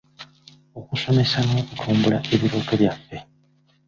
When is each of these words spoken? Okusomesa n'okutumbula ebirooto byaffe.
Okusomesa 0.79 1.37
n'okutumbula 1.47 2.17
ebirooto 2.33 2.73
byaffe. 2.81 3.17